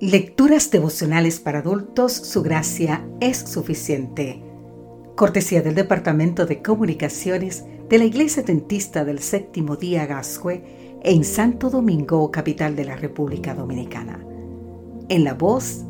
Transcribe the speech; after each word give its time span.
Lecturas 0.00 0.70
devocionales 0.70 1.40
para 1.40 1.60
adultos, 1.60 2.12
su 2.12 2.42
gracia 2.42 3.08
es 3.18 3.38
suficiente. 3.38 4.42
Cortesía 5.14 5.62
del 5.62 5.74
Departamento 5.74 6.44
de 6.44 6.60
Comunicaciones 6.60 7.64
de 7.88 7.96
la 7.96 8.04
Iglesia 8.04 8.42
Dentista 8.42 9.06
del 9.06 9.20
Séptimo 9.20 9.76
Día 9.76 10.04
Gascue 10.04 10.98
en 11.02 11.24
Santo 11.24 11.70
Domingo, 11.70 12.30
capital 12.30 12.76
de 12.76 12.84
la 12.84 12.96
República 12.96 13.54
Dominicana. 13.54 14.22
En 15.08 15.24
la 15.24 15.32
voz 15.32 15.86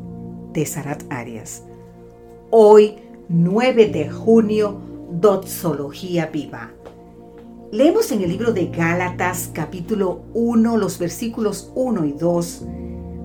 de 0.52 0.64
Sarat 0.66 1.02
Arias. 1.10 1.64
Hoy, 2.52 2.94
9 3.28 3.88
de 3.88 4.08
junio, 4.08 4.82
Doxología 5.10 6.26
Viva. 6.26 6.70
Leemos 7.72 8.12
en 8.12 8.22
el 8.22 8.28
libro 8.28 8.52
de 8.52 8.66
Gálatas, 8.68 9.50
capítulo 9.52 10.22
1, 10.32 10.76
los 10.76 10.96
versículos 11.00 11.72
1 11.74 12.04
y 12.04 12.12
2. 12.12 12.66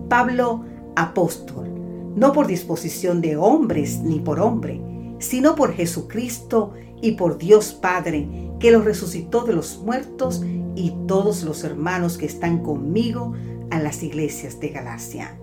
Pablo 0.09 0.70
apóstol, 1.01 1.67
no 2.15 2.33
por 2.33 2.47
disposición 2.47 3.21
de 3.21 3.37
hombres 3.37 3.99
ni 4.01 4.19
por 4.19 4.39
hombre, 4.39 4.81
sino 5.19 5.55
por 5.55 5.73
Jesucristo 5.73 6.73
y 7.01 7.13
por 7.13 7.37
Dios 7.37 7.73
Padre, 7.73 8.27
que 8.59 8.71
lo 8.71 8.81
resucitó 8.81 9.43
de 9.43 9.53
los 9.53 9.79
muertos, 9.79 10.43
y 10.75 10.93
todos 11.07 11.43
los 11.43 11.63
hermanos 11.63 12.17
que 12.17 12.25
están 12.25 12.59
conmigo 12.59 13.33
a 13.69 13.79
las 13.79 14.03
iglesias 14.03 14.59
de 14.59 14.69
Galacia. 14.69 15.37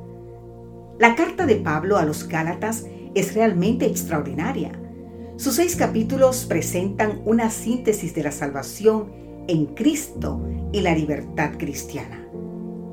La 0.98 1.14
carta 1.14 1.46
de 1.46 1.56
Pablo 1.56 1.96
a 1.96 2.04
los 2.04 2.28
Gálatas 2.28 2.86
es 3.14 3.34
realmente 3.34 3.86
extraordinaria. 3.86 4.72
Sus 5.36 5.54
seis 5.54 5.76
capítulos 5.76 6.44
presentan 6.46 7.22
una 7.24 7.50
síntesis 7.50 8.14
de 8.14 8.24
la 8.24 8.32
salvación 8.32 9.12
en 9.46 9.66
Cristo 9.66 10.42
y 10.72 10.80
la 10.80 10.94
libertad 10.94 11.52
cristiana. 11.56 12.27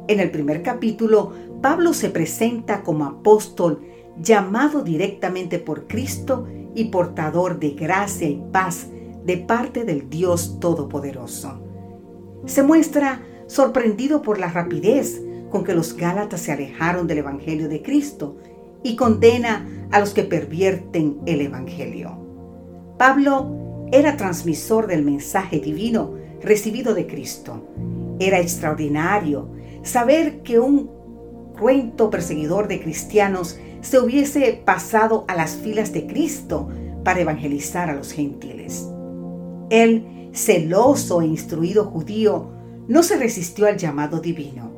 En 0.07 0.19
el 0.19 0.29
primer 0.29 0.61
capítulo 0.61 1.33
Pablo 1.61 1.93
se 1.93 2.09
presenta 2.09 2.83
como 2.83 3.05
apóstol 3.05 3.81
llamado 4.21 4.83
directamente 4.83 5.57
por 5.57 5.87
Cristo 5.87 6.47
y 6.75 6.85
portador 6.85 7.59
de 7.59 7.71
gracia 7.71 8.29
y 8.29 8.41
paz 8.51 8.87
de 9.25 9.37
parte 9.37 9.83
del 9.83 10.09
Dios 10.09 10.59
Todopoderoso. 10.59 11.59
Se 12.45 12.61
muestra 12.61 13.21
sorprendido 13.47 14.21
por 14.21 14.39
la 14.39 14.51
rapidez 14.51 15.21
con 15.49 15.63
que 15.63 15.73
los 15.73 15.95
Gálatas 15.95 16.41
se 16.41 16.51
alejaron 16.51 17.07
del 17.07 17.19
Evangelio 17.19 17.67
de 17.67 17.81
Cristo 17.81 18.37
y 18.83 18.95
condena 18.95 19.67
a 19.91 19.99
los 19.99 20.13
que 20.13 20.23
pervierten 20.23 21.17
el 21.25 21.41
Evangelio. 21.41 22.15
Pablo 22.99 23.87
era 23.91 24.17
transmisor 24.17 24.85
del 24.85 25.03
mensaje 25.03 25.59
divino 25.59 26.13
recibido 26.41 26.93
de 26.93 27.07
Cristo. 27.07 27.67
Era 28.19 28.39
extraordinario 28.39 29.49
saber 29.85 30.41
que 30.41 30.59
un 30.59 30.89
cuento 31.57 32.09
perseguidor 32.09 32.67
de 32.67 32.81
cristianos 32.81 33.57
se 33.81 33.99
hubiese 33.99 34.61
pasado 34.65 35.25
a 35.27 35.35
las 35.35 35.55
filas 35.55 35.93
de 35.93 36.07
Cristo 36.07 36.67
para 37.03 37.21
evangelizar 37.21 37.89
a 37.89 37.95
los 37.95 38.11
gentiles. 38.11 38.89
Él, 39.69 40.29
celoso 40.33 41.21
e 41.21 41.27
instruido 41.27 41.85
judío, 41.85 42.49
no 42.87 43.03
se 43.03 43.17
resistió 43.17 43.67
al 43.67 43.77
llamado 43.77 44.19
divino. 44.19 44.71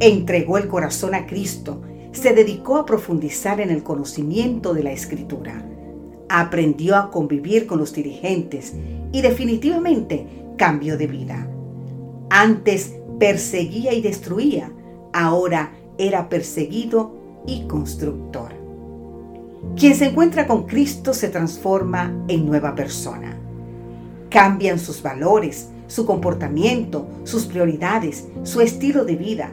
Entregó 0.00 0.58
el 0.58 0.68
corazón 0.68 1.14
a 1.14 1.26
Cristo, 1.26 1.82
se 2.12 2.32
dedicó 2.32 2.76
a 2.76 2.86
profundizar 2.86 3.60
en 3.60 3.70
el 3.70 3.82
conocimiento 3.82 4.74
de 4.74 4.84
la 4.84 4.92
Escritura. 4.92 5.66
Aprendió 6.28 6.96
a 6.96 7.10
convivir 7.10 7.66
con 7.66 7.78
los 7.78 7.92
dirigentes 7.92 8.74
y 9.12 9.22
definitivamente 9.22 10.26
cambió 10.56 10.96
de 10.96 11.06
vida. 11.08 11.48
Antes 12.30 12.94
perseguía 13.18 13.92
y 13.92 14.00
destruía, 14.02 14.72
ahora 15.12 15.72
era 15.98 16.28
perseguido 16.28 17.12
y 17.46 17.66
constructor. 17.66 18.52
Quien 19.76 19.94
se 19.94 20.06
encuentra 20.06 20.46
con 20.46 20.64
Cristo 20.64 21.14
se 21.14 21.28
transforma 21.28 22.12
en 22.28 22.46
nueva 22.46 22.74
persona. 22.74 23.38
Cambian 24.28 24.78
sus 24.78 25.02
valores, 25.02 25.68
su 25.86 26.04
comportamiento, 26.04 27.06
sus 27.24 27.46
prioridades, 27.46 28.28
su 28.42 28.60
estilo 28.60 29.04
de 29.04 29.16
vida. 29.16 29.52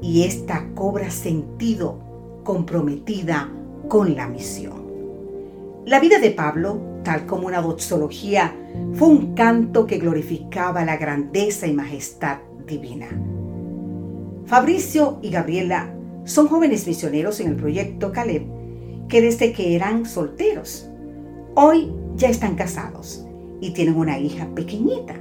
Y 0.00 0.22
esta 0.22 0.66
cobra 0.74 1.10
sentido 1.10 1.98
comprometida 2.44 3.50
con 3.88 4.14
la 4.14 4.28
misión. 4.28 4.80
La 5.86 5.98
vida 5.98 6.18
de 6.18 6.30
Pablo, 6.30 6.78
tal 7.02 7.26
como 7.26 7.46
una 7.46 7.60
doxología, 7.60 8.54
fue 8.94 9.08
un 9.08 9.34
canto 9.34 9.86
que 9.86 9.98
glorificaba 9.98 10.84
la 10.84 10.96
grandeza 10.96 11.66
y 11.66 11.72
majestad 11.72 12.38
divina. 12.70 13.08
Fabricio 14.46 15.18
y 15.20 15.30
Gabriela 15.30 15.94
son 16.24 16.48
jóvenes 16.48 16.86
misioneros 16.86 17.40
en 17.40 17.48
el 17.48 17.56
proyecto 17.56 18.12
Caleb 18.12 18.44
que 19.08 19.20
desde 19.20 19.52
que 19.52 19.74
eran 19.74 20.06
solteros, 20.06 20.88
hoy 21.56 21.92
ya 22.16 22.28
están 22.28 22.54
casados 22.54 23.26
y 23.60 23.72
tienen 23.72 23.96
una 23.96 24.18
hija 24.18 24.48
pequeñita. 24.54 25.16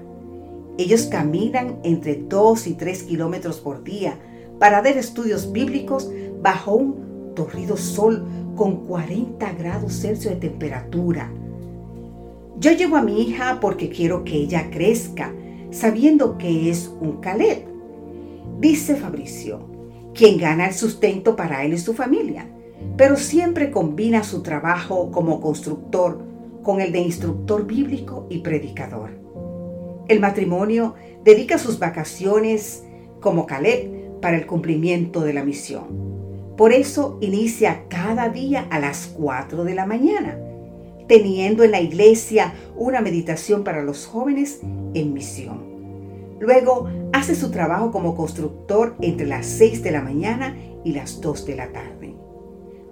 Ellos 0.77 1.07
caminan 1.07 1.79
entre 1.83 2.15
2 2.15 2.67
y 2.67 2.73
3 2.75 3.03
kilómetros 3.03 3.59
por 3.59 3.83
día 3.83 4.17
para 4.59 4.81
dar 4.81 4.95
estudios 4.97 5.51
bíblicos 5.51 6.09
bajo 6.41 6.75
un 6.75 7.33
torrido 7.35 7.75
sol 7.75 8.25
con 8.55 8.85
40 8.85 9.51
grados 9.53 9.93
Celsius 9.93 10.35
de 10.35 10.39
temperatura. 10.39 11.31
Yo 12.59 12.73
llevo 12.73 12.97
a 12.97 13.01
mi 13.01 13.21
hija 13.21 13.59
porque 13.59 13.89
quiero 13.89 14.23
que 14.23 14.35
ella 14.35 14.69
crezca, 14.69 15.33
sabiendo 15.71 16.37
que 16.37 16.69
es 16.69 16.91
un 16.99 17.17
Caleb 17.21 17.69
Dice 18.59 18.97
Fabricio, 18.97 19.61
quien 20.13 20.37
gana 20.37 20.67
el 20.67 20.73
sustento 20.73 21.37
para 21.37 21.63
él 21.63 21.73
y 21.73 21.77
su 21.77 21.93
familia, 21.93 22.45
pero 22.97 23.15
siempre 23.15 23.71
combina 23.71 24.21
su 24.21 24.43
trabajo 24.43 25.11
como 25.11 25.39
constructor 25.39 26.21
con 26.61 26.81
el 26.81 26.91
de 26.91 26.99
instructor 26.99 27.65
bíblico 27.65 28.27
y 28.29 28.39
predicador. 28.39 29.11
El 30.09 30.19
matrimonio 30.19 30.95
dedica 31.23 31.57
sus 31.57 31.79
vacaciones 31.79 32.83
como 33.21 33.45
Caleb 33.45 34.19
para 34.19 34.35
el 34.35 34.45
cumplimiento 34.45 35.21
de 35.21 35.31
la 35.31 35.45
misión. 35.45 36.09
Por 36.57 36.73
eso 36.73 37.17
inicia 37.21 37.85
cada 37.87 38.27
día 38.27 38.67
a 38.71 38.79
las 38.79 39.07
4 39.17 39.63
de 39.63 39.73
la 39.73 39.85
mañana, 39.85 40.37
teniendo 41.07 41.63
en 41.63 41.71
la 41.71 41.79
iglesia 41.79 42.53
una 42.79 43.01
meditación 43.01 43.63
para 43.63 43.83
los 43.83 44.07
jóvenes 44.07 44.61
en 44.93 45.13
misión. 45.13 45.59
Luego 46.39 46.87
hace 47.11 47.35
su 47.35 47.51
trabajo 47.51 47.91
como 47.91 48.15
constructor 48.15 48.95
entre 49.01 49.27
las 49.27 49.45
6 49.45 49.83
de 49.83 49.91
la 49.91 50.01
mañana 50.01 50.55
y 50.85 50.93
las 50.93 51.19
2 51.19 51.45
de 51.45 51.55
la 51.55 51.71
tarde. 51.71 52.15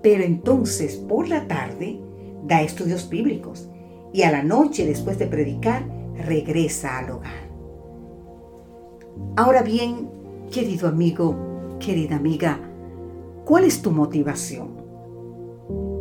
Pero 0.04 0.24
entonces 0.24 0.98
por 0.98 1.30
la 1.30 1.48
tarde 1.48 2.00
da 2.46 2.62
estudios 2.62 3.10
bíblicos 3.10 3.70
y 4.14 4.24
a 4.24 4.32
la 4.32 4.44
noche 4.44 4.86
después 4.86 5.18
de 5.18 5.28
predicar 5.28 5.88
regresa 6.26 7.00
al 7.00 7.12
hogar. 7.12 7.48
Ahora 9.38 9.64
bien, 9.64 10.10
querido 10.52 10.90
amigo, 10.90 11.78
querida 11.80 12.18
amiga, 12.18 12.60
¿cuál 13.46 13.64
es 13.64 13.82
tu 13.82 13.92
motivación? 13.92 14.76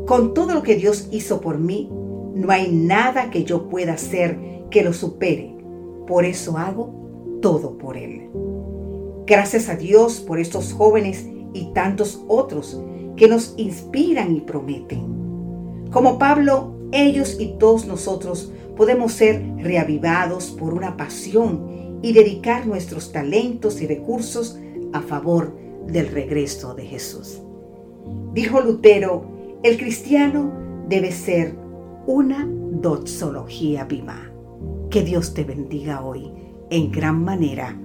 Con 0.06 0.34
todo 0.34 0.54
lo 0.54 0.62
que 0.62 0.76
Dios 0.76 1.08
hizo 1.10 1.41
por 1.41 1.58
mí, 1.58 1.91
no 2.36 2.50
hay 2.50 2.70
nada 2.70 3.30
que 3.30 3.44
yo 3.44 3.70
pueda 3.70 3.94
hacer 3.94 4.38
que 4.70 4.82
lo 4.82 4.92
supere. 4.92 5.56
Por 6.06 6.26
eso 6.26 6.58
hago 6.58 7.38
todo 7.41 7.78
por 7.78 7.97
Él. 7.97 8.28
Gracias 9.26 9.70
a 9.70 9.76
Dios 9.76 10.20
por 10.20 10.38
estos 10.38 10.74
jóvenes 10.74 11.26
y 11.54 11.72
tantos 11.72 12.22
otros 12.28 12.78
que 13.16 13.26
nos 13.26 13.54
inspiran 13.56 14.36
y 14.36 14.42
prometen. 14.42 15.86
Como 15.91 16.19
Pablo, 16.19 16.74
ellos 16.92 17.38
y 17.41 17.56
todos 17.58 17.86
nosotros 17.86 18.53
podemos 18.76 19.14
ser 19.14 19.42
reavivados 19.56 20.50
por 20.50 20.74
una 20.74 20.98
pasión 20.98 21.98
y 22.03 22.12
dedicar 22.12 22.66
nuestros 22.66 23.12
talentos 23.12 23.80
y 23.80 23.86
recursos 23.86 24.59
a 24.92 25.00
favor 25.00 25.56
del 25.86 26.09
regreso 26.09 26.74
de 26.74 26.84
Jesús. 26.84 27.41
Dijo 28.34 28.60
Lutero, 28.60 29.24
el 29.62 29.78
cristiano 29.78 30.53
debe 30.86 31.10
ser 31.10 31.66
una 32.06 32.47
doxología 32.47 33.84
viva. 33.84 34.30
Que 34.91 35.03
Dios 35.03 35.34
te 35.34 35.44
bendiga 35.44 36.04
hoy 36.04 36.32
en 36.70 36.91
gran 36.92 37.24
manera. 37.24 37.76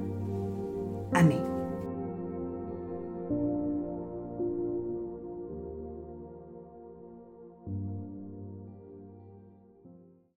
Amén. 1.13 1.50